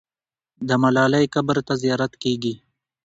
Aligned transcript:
د 0.67 0.69
ملالۍ 0.81 1.25
قبر 1.35 1.57
ته 1.67 1.73
زیارت 1.83 2.13
کېږي. 2.23 2.53